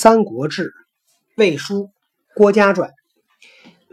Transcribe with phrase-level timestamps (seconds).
[0.00, 0.68] 三国志》
[1.36, 1.90] 魏书
[2.36, 2.92] 郭嘉传。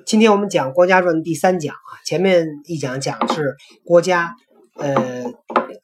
[0.05, 4.36] 今天我们讲郭嘉传第三讲啊，前面一讲讲的是郭嘉，
[4.76, 5.33] 呃，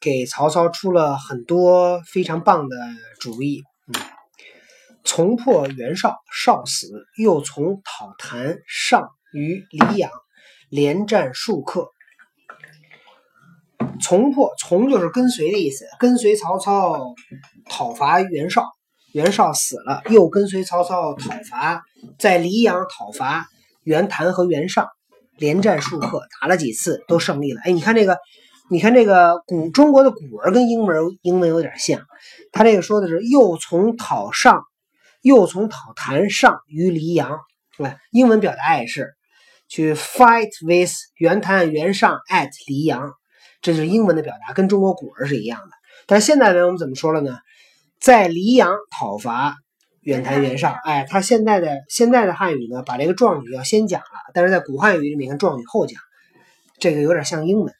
[0.00, 2.76] 给曹操出了很多非常棒的
[3.18, 3.64] 主意。
[3.88, 4.00] 嗯，
[5.02, 6.86] 从破袁绍，绍死，
[7.18, 10.08] 又从讨谭上于黎阳，
[10.68, 11.88] 连战数克。
[14.00, 17.12] 从破从就是跟随的意思，跟随曹操
[17.68, 18.62] 讨伐袁绍。
[19.12, 21.82] 袁绍死了，又跟随曹操讨伐，
[22.18, 23.46] 在黎阳讨伐
[23.82, 24.88] 袁谭和袁尚，
[25.36, 27.60] 连战数克，打了几次都胜利了。
[27.64, 28.16] 哎，你看这个，
[28.70, 32.00] 你看这个古中国的古文跟英文英文有点像，
[32.52, 34.62] 他这个说的是又从讨上，
[35.20, 37.38] 又从讨谭上于黎阳。
[37.76, 39.12] 对，英文表达也是
[39.68, 43.12] 去 fight with 袁谭袁尚 at 黎阳，
[43.60, 45.70] 这是英文的表达，跟中国古文是一样的。
[46.06, 47.38] 但现代文我们怎么说了呢？
[48.02, 49.58] 在黎阳讨伐
[50.00, 56.00] 远谭袁绍，哎，他现在的现在的汉语呢，把这个状语要先讲了，但是在古汉语里面看状语后讲，
[56.80, 57.72] 这个有点像英文。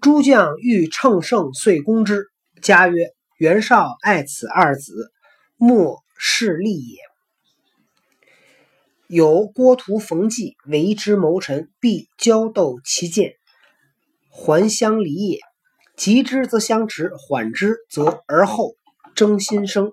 [0.00, 2.26] 诸将欲乘胜遂攻之，
[2.62, 5.10] 家曰：“袁绍爱此二子，
[5.56, 7.00] 莫势利也。
[9.08, 13.32] 有郭图、冯骥为之谋臣，必交斗其剑，
[14.30, 15.40] 还乡离也。”
[15.96, 18.76] 急之则相持，缓之则而后
[19.14, 19.92] 争新生。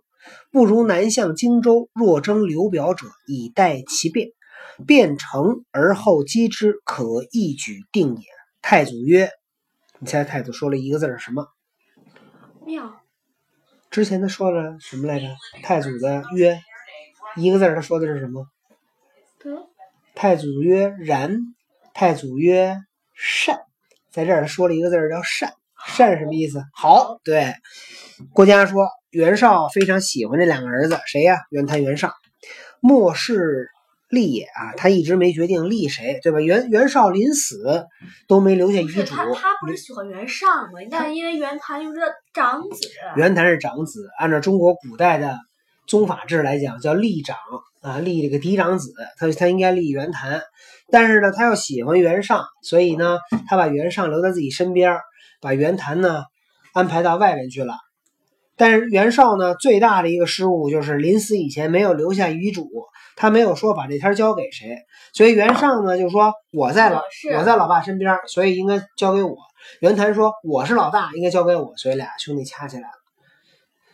[0.52, 4.30] 不如南向荆州，若争刘表者，以待其变。
[4.88, 8.24] 变成而后击之，可一举定也。
[8.62, 9.30] 太祖曰
[10.00, 11.48] ：“你猜太祖说了一个字是什么？”
[12.66, 13.00] 妙。
[13.92, 15.28] 之前他说了什么来着？
[15.62, 16.60] 太祖的曰，
[17.36, 18.48] 一个字他说的是什么？
[19.38, 19.70] 得。
[20.16, 21.38] 太祖曰：“然。”
[21.94, 22.78] 太祖曰
[23.14, 23.60] ：“善。”
[24.10, 25.54] 在这儿他说了一个字叫“善”。
[25.86, 26.64] 善什么意思？
[26.74, 27.54] 好，对。
[28.32, 31.38] 郭嘉说袁绍非常喜欢这两个儿子，谁呀？
[31.50, 32.12] 袁谭、袁尚。
[32.80, 33.70] 莫是
[34.10, 36.40] 立也啊，他一直没决定立谁，对吧？
[36.40, 37.88] 袁袁绍临死
[38.28, 39.04] 都没留下遗嘱。
[39.04, 40.80] 他他不是喜欢袁尚吗？
[40.92, 42.02] 但因为袁谭又是
[42.34, 42.90] 长子。
[43.16, 45.38] 袁谭是长子，按照中国古代的
[45.88, 47.38] 宗法制来讲，叫立长
[47.82, 50.42] 啊，立这个嫡长子，他他应该立袁谭。
[50.92, 55.00] 但是呢，他又喜欢袁尚，所以呢，他把袁尚留在自己身边。
[55.44, 56.24] 把袁谭呢
[56.72, 57.76] 安排到外面去了，
[58.56, 62.68] 但是袁绍呢最大的一个失误就是临死以前没有留下遗嘱，
[63.16, 64.78] 他没有说把这天交给谁，
[65.14, 67.02] 所以袁尚呢就说我在老
[67.38, 69.36] 我在老爸身边，所以应该交给我。
[69.82, 72.96] 袁谭说我是老大，应该交给我，所以俩兄弟掐起来了。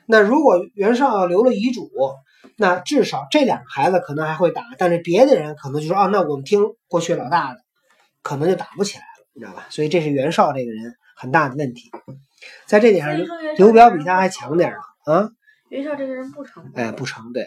[0.06, 1.90] 那如果袁绍要留了遗嘱，
[2.56, 7.60] 那至少这两个孩子可能还会打，但是别的人可能就说啊，那我们听过去老大的，
[8.24, 9.68] 可能就打不起来了，你知道吧？
[9.70, 10.96] 所以这是袁绍这个人。
[11.19, 11.91] 很大的问题，
[12.66, 15.30] 在这点上，刘表比他还强点儿啊。
[15.68, 17.46] 袁绍这个人不成，哎，不成对。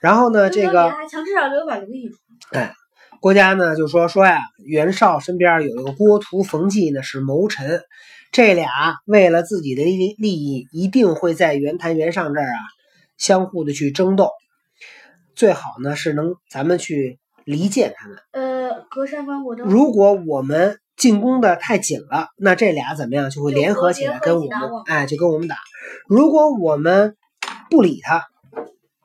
[0.00, 2.16] 然后呢，这个还强，至少刘表留个遗嘱。
[2.52, 2.72] 哎，
[3.20, 7.82] 郭嘉呢就说说呀，袁绍身边有一个郭图、冯骥呢是谋臣，
[8.32, 8.70] 这俩
[9.04, 12.58] 为了自己的利利益，一定会在袁谭、袁尚这儿啊
[13.18, 14.30] 相互的去争斗。
[15.34, 18.18] 最好呢是能咱们去离间他们。
[18.30, 19.54] 呃，隔山观火。
[19.56, 20.80] 如果我们。
[20.98, 25.56] 进攻的太紧了，那这俩怎么样就会联合起来跟我们，哎，就跟我们打。
[26.08, 27.16] 如果我们
[27.70, 28.26] 不理他，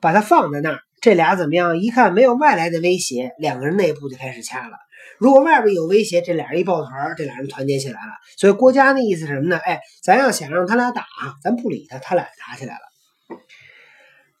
[0.00, 1.78] 把他放在那儿，这俩怎么样？
[1.78, 4.76] 一看没有外来的威胁，两个人内部就开始掐了。
[5.18, 8.12] 如果外边有威胁，这俩人一抱团，这俩人团结起来了。
[8.36, 9.56] 所以郭嘉那意思是什么呢？
[9.58, 11.04] 哎，咱要想让他俩打，
[11.42, 12.80] 咱不理他，他俩打起来了。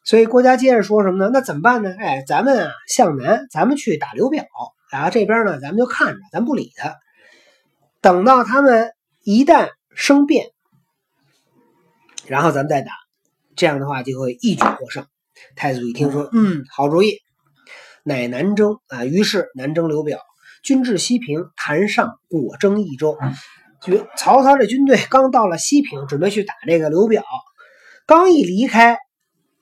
[0.04, 1.30] 所以郭嘉接着说什么呢？
[1.32, 1.94] 那怎么办呢？
[1.98, 4.44] 哎，咱们啊向南，咱们去打刘表，
[4.90, 6.96] 然后这边呢，咱们就看着，咱不理他。
[8.04, 8.92] 等到他们
[9.22, 10.50] 一旦生变，
[12.26, 12.92] 然后咱们再打，
[13.56, 15.06] 这样的话就会一举获胜。
[15.56, 17.14] 太祖一听说，嗯，好主意，
[18.02, 19.06] 乃南征啊。
[19.06, 20.18] 于是南征刘表，
[20.62, 23.16] 军至西平，谭上果征益州。
[23.80, 27.24] 就曹操这军队刚到了西平，准备去打这个刘表，
[28.04, 28.98] 刚一离开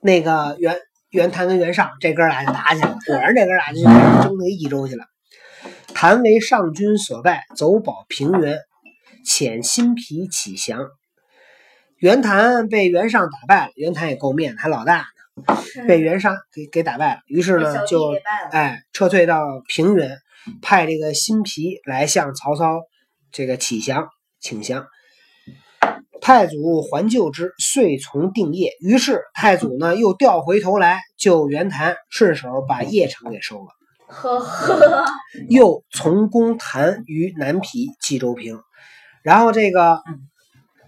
[0.01, 0.81] 那个袁
[1.11, 2.99] 袁谭跟袁尚，这哥俩就打起来了。
[3.07, 3.85] 果然，这哥俩就
[4.25, 5.05] 争那益州去了。
[5.95, 8.59] 谭为上军所败，走保平原，
[9.25, 10.89] 遣新皮起降。
[11.99, 15.07] 袁谭被袁尚打败了，袁谭也够面子，还老大
[15.47, 15.57] 呢，
[15.87, 17.21] 被袁尚给给打败了。
[17.27, 18.17] 于是呢，就
[18.51, 20.19] 哎撤退到平原，
[20.61, 22.81] 派这个新皮来向曹操
[23.31, 24.09] 这个起降
[24.41, 24.87] 请降。
[26.21, 28.73] 太祖还旧之，遂从定业。
[28.81, 33.69] 于是太祖呢又调回头来救袁谭，顺手把邺城给收了。
[34.13, 35.05] 呵呵，
[35.49, 38.61] 又从攻谭于南皮冀州平，
[39.23, 40.03] 然后这个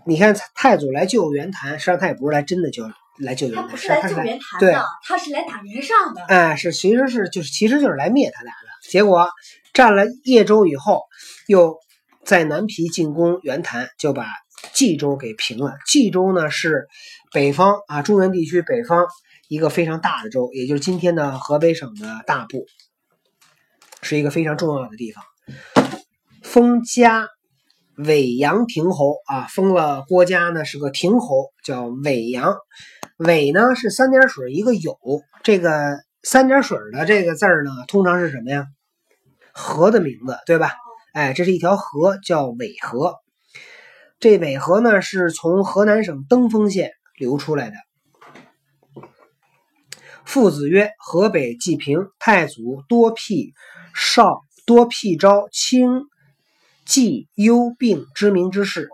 [0.06, 2.84] 你看太祖来救袁谭，实际上他也不是来真的救
[3.18, 6.22] 来救袁谭，他不是来救袁谭的，他是来打袁尚的。
[6.24, 8.90] 哎，是其实是就是其实就是来灭他俩的。
[8.90, 9.28] 结果
[9.72, 11.02] 占了叶州以后，
[11.46, 11.78] 又
[12.24, 14.26] 在南皮进攻袁谭，就把
[14.74, 15.72] 冀州给平了。
[15.86, 16.86] 冀州呢是
[17.32, 19.06] 北方啊中原地区北方
[19.48, 22.66] 一个非常大的州，也就是今天的河北省的大部，
[24.04, 25.24] 是一个非常重要的地方。
[26.42, 27.28] 封嘉
[27.96, 32.54] 尾阳亭侯啊，封了郭嘉呢是个亭侯，叫尾阳。
[33.16, 34.98] 尾呢是三点水一个有，
[35.42, 38.66] 这个三点水的这个字儿呢，通常是什么呀？
[39.52, 40.72] 河的名字，对吧？
[41.12, 43.16] 哎，这是一条河，叫尾河。
[44.18, 47.76] 这尾河呢，是从河南省登封县流出来的。
[50.24, 53.52] 父子曰：河北济平太祖多辟
[53.94, 56.02] 少多辟招清
[56.84, 58.88] 冀幽并知名之事，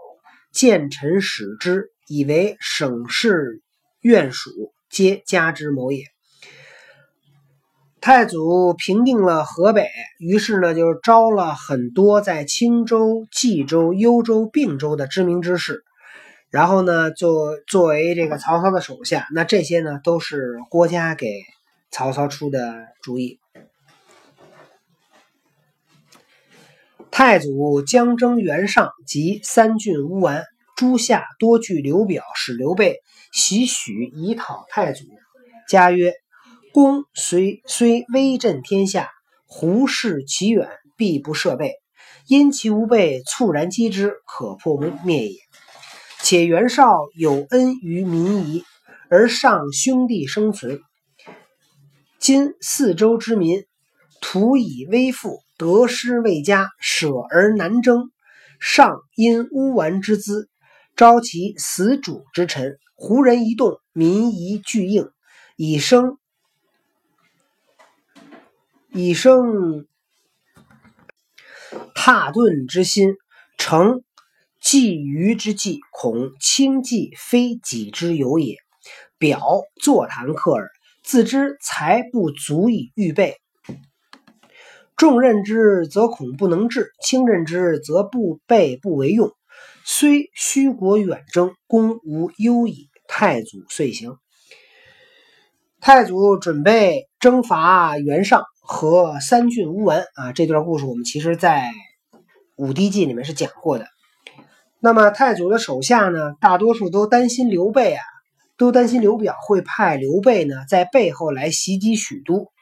[0.52, 3.62] 见臣使之，以为省事
[4.02, 4.50] 院属，
[4.90, 6.04] 皆加之谋也。
[8.00, 9.88] 太祖平定了河北，
[10.18, 15.82] 于是呢，就招了很多在青州、冀州、幽州、并州的知名之士，
[16.50, 19.26] 然后呢，作作为这个曹操的手下。
[19.34, 21.42] 那这些呢，都是郭嘉给
[21.90, 23.38] 曹操出的主意。
[27.10, 30.44] 太祖将征袁尚及三郡乌丸，
[30.76, 32.96] 诸夏多据刘表，使刘备
[33.32, 35.04] 袭许以讨太祖。
[35.68, 36.14] 家曰。
[36.72, 39.08] 公虽虽威震天下，
[39.44, 41.72] 胡视其远，必不设备。
[42.28, 45.36] 因其无备，猝然击之，可破灭也。
[46.22, 48.62] 且袁绍有恩于民夷，
[49.08, 50.80] 而上兄弟生存。
[52.20, 53.64] 今四周之民，
[54.20, 58.10] 徒以威富，得失未佳，舍而难争。
[58.60, 60.48] 上因乌丸之资，
[60.96, 62.78] 招其死主之臣。
[62.94, 65.10] 胡人一动，民夷俱应，
[65.56, 66.16] 以生。
[68.90, 69.86] 以生
[71.94, 73.16] 踏顿之心，
[73.58, 74.02] 成
[74.62, 78.56] 觊觎之计，恐轻计非己之有也。
[79.18, 79.42] 表
[79.82, 80.70] 坐谈客耳，
[81.02, 83.36] 自知才不足以预备。
[85.00, 89.30] 重任之，则恐不能治；轻任之，则不备不为用。
[89.82, 92.90] 虽虚国远征，功无忧矣。
[93.08, 94.18] 太祖遂行。
[95.80, 98.44] 太祖准备征伐袁尚。
[98.60, 101.70] 和三郡乌丸啊，这段故事我们其实在
[102.56, 103.86] 《武帝纪》里面是讲过的。
[104.80, 108.02] 那么太祖的手下呢，大多数都担心刘备啊，
[108.58, 112.52] 都担心刘表会派刘备呢在背后来袭击许都，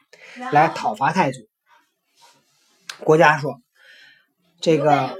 [0.53, 1.48] 来讨伐太祖。
[3.03, 3.61] 国家说，
[4.61, 5.17] 这个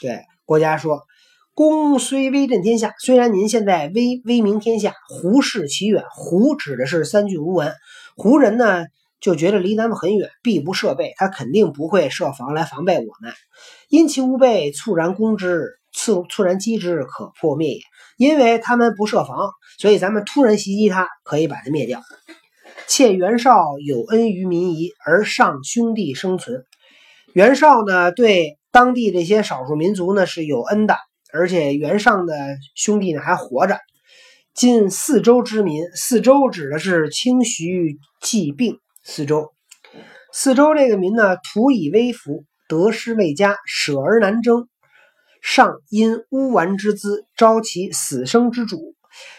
[0.00, 1.02] 对国家说，
[1.54, 7.74] 公虽威震天下，虽然您现在威威名天下，胡视其远，胡指的是三郡乌丸。
[8.16, 8.86] 胡人呢
[9.20, 13.32] 就觉得离咱们很远，必不设备，他肯定不会设防来防备我们。
[13.88, 17.80] 因其无备，猝然攻之，猝猝然击之，可破灭也。
[18.16, 22.00] 因为他们不设防，所以咱们突然袭击他，可以把他灭掉。
[22.86, 26.64] 窃袁绍有恩于民夷，而上兄弟生存。
[27.32, 30.96] 袁绍呢，对当地这些少数民族呢是有恩的，
[31.32, 32.34] 而且袁尚的
[32.74, 33.78] 兄弟呢还活着。
[34.54, 39.52] 今四州之民，四州指的是清徐冀并四州。
[40.32, 44.68] 四州这个民呢，土以威服，得失未佳，舍而难争。
[45.42, 48.94] 上因乌丸之资，招其死生之主。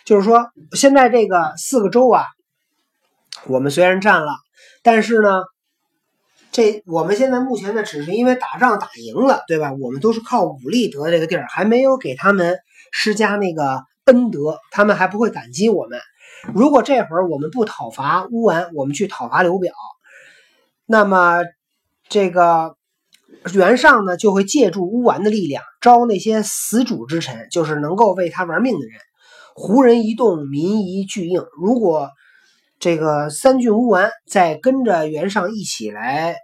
[0.06, 2.24] 就是说，现在这个四个州啊，
[3.48, 4.32] 我们虽然占了，
[4.84, 5.44] 但是呢，
[6.52, 9.74] 这我们现在目前呢，只是因为打仗打赢了，对吧？
[9.80, 12.58] 我们都是靠武力得这个地儿，还没有给他们
[12.92, 13.84] 施加那个。
[14.06, 16.00] 恩德，他们还不会感激我们。
[16.54, 19.74] 如果这会儿我们不讨伐乌丸，我们去讨伐刘表，
[20.86, 21.40] 那么
[22.08, 22.76] 这个
[23.56, 29.00] 袁尚呢就会借助乌丸的力量，招那些死主之臣，就是能够为他玩命的人。
[29.56, 31.44] 胡人一动，民夷俱应。
[31.60, 32.12] 如果
[32.86, 36.38] 这个三郡乌丸再跟着袁尚一起来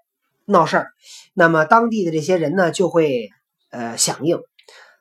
[0.45, 0.88] 闹事儿，
[1.36, 3.29] 那么当地的这些人呢就会
[3.69, 4.39] 呃响应，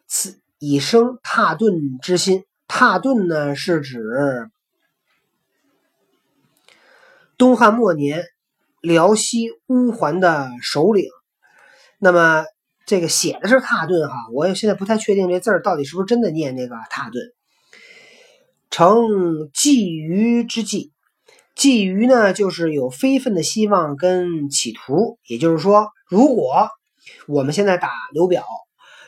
[0.07, 2.45] 此以生踏顿之心。
[2.69, 4.51] 踏顿呢，是指
[7.39, 8.27] 东汉末年
[8.83, 11.07] 辽西乌桓的首领。
[11.99, 12.45] 那么
[12.85, 17.33] 这个写的是踏顿哈，我现在不太确定这字儿到底是不是真的念这个踏顿。
[18.69, 18.99] 成
[19.55, 20.93] 觊觎之计，
[21.61, 25.19] 觊觎呢，就是有非分的希望跟企图。
[25.27, 26.71] 也就是说，如果
[27.29, 28.47] 我们现在打刘表，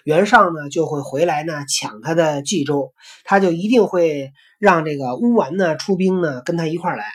[0.04, 2.92] 袁尚呢就会回来呢抢他的冀州，
[3.24, 7.06] 他就一定会让这个乌丸呢出兵呢跟他一块来。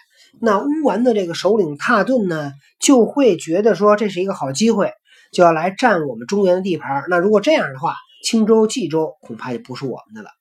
[0.41, 4.91] 那乌丸的这个首领蹋顿呢就会觉得说这是一个好机会，
[5.32, 7.03] 就要来占我们中原的地盘。
[7.10, 10.32] 那如果这样的话，青州、冀州恐怕就不是我们的了。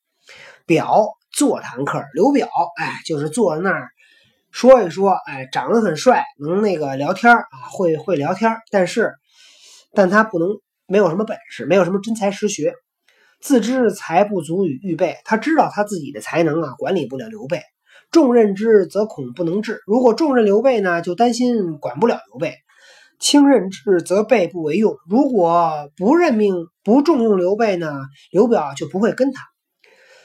[0.65, 2.49] 表座谈客，刘表，
[2.79, 3.91] 哎，就是坐在那儿
[4.57, 9.13] 说一说，哎，长得很帅，能那个聊天啊，会会聊天，但是，
[9.93, 10.49] 但他不能
[10.87, 12.73] 没有什么本事，没有什么真才实学，
[13.39, 15.19] 自知才不足以预备。
[15.27, 17.61] 他知道他自己的才能啊，管理不了刘备。
[18.11, 22.53] 重任之则恐不能治，如果重任刘备呢，就担心管不了刘备；
[23.19, 24.97] 轻任之则备不为用。
[25.07, 27.93] 如果不任命、不重用刘备呢，
[28.31, 29.43] 刘表就不会跟他。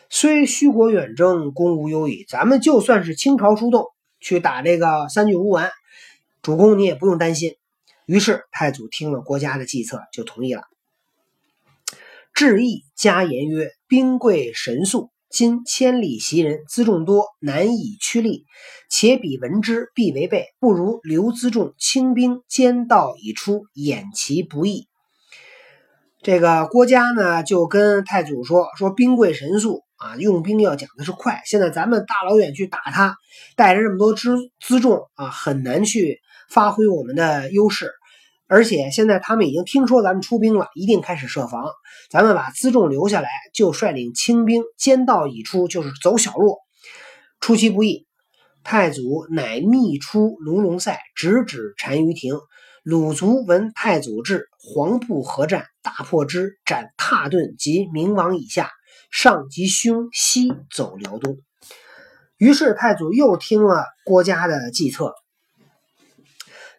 [0.09, 2.23] 虽虚国远征，攻无忧矣。
[2.29, 3.87] 咱们就算是倾巢出动
[4.21, 5.71] 去打这个三郡乌丸，
[6.41, 7.55] 主公你也不用担心。
[8.05, 10.63] 于是太祖听了郭嘉的计策，就同意了。
[12.33, 18.45] 致意加言曰：“兵贵神速，今千里袭人，辎重多，难以驱力。
[18.89, 20.47] 且彼闻之，必为备。
[20.59, 24.87] 不如留辎重，轻兵兼道已出，掩其不意。”
[26.23, 31.41] 这个郭嘉呢，就跟太祖说：“说兵贵神速。”啊，用兵要讲的是快。
[31.45, 33.15] 现在咱们大老远去打他，
[33.55, 37.91] 带着这么多辎辎重啊，很难去发挥我们的优势。
[38.47, 41.69] 而且现在他们已经听说咱们出兵了，一定开始设防。
[42.09, 46.57] 咱们把辎重留下来，就率领轻兵，兼道已出，就是走小路，
[47.39, 48.07] 出其不意。
[48.63, 52.33] 太祖乃密出卢龙塞，直指单于庭。
[52.83, 58.71] 鲁卒闻太祖至，黄布合战，大破之，斩蹋顿及明王以下。
[59.11, 61.37] 上及胸，西走辽东。
[62.37, 65.13] 于是太祖又听了郭嘉的计策，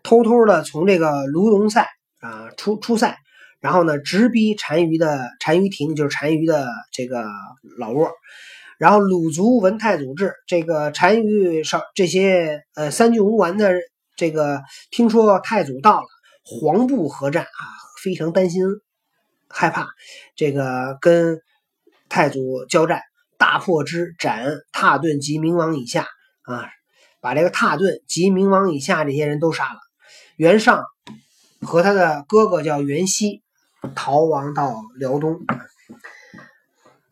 [0.03, 1.87] 偷偷的从这个卢龙塞
[2.19, 3.17] 啊出出塞，
[3.61, 7.27] 然后呢直逼单于的单于庭，就是单于的这个
[7.79, 8.11] 老窝。
[8.79, 13.73] 然后鲁族闻太祖至，这个单于少这些呃三郡乌丸的
[14.17, 16.09] 这个听说太祖到了，
[16.43, 17.63] 黄布合战啊，
[18.03, 18.65] 非常担心
[19.49, 19.87] 害怕
[20.35, 21.39] 这个跟。
[22.13, 23.01] 太祖交战，
[23.39, 26.07] 大破之，斩蹋顿及明王以下
[26.43, 26.69] 啊，
[27.23, 29.79] 把这个蹋顿及明王以下这些人都杀了。
[30.37, 30.85] 袁尚
[31.63, 33.41] 和他的哥哥叫袁熙，
[33.95, 35.39] 逃亡到辽东。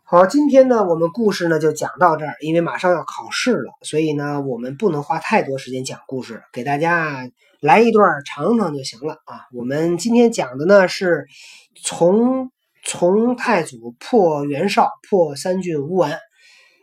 [0.04, 7.26] 好，今天呢，我们故事呢就讲到这儿，因为马上要考试了，所以呢，我们不能花太多时间讲故事，给大家
[7.61, 9.47] 来一段尝尝就行了啊。
[9.54, 11.26] 我们今天讲的呢是
[11.83, 12.52] 从。
[12.85, 16.19] 从太祖破袁绍，破三郡乌丸，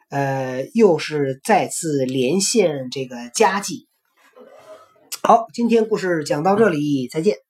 [0.10, 3.88] 呃，又是再次连线这个佳绩。
[5.24, 7.47] 好，今天故事讲到这里，再见。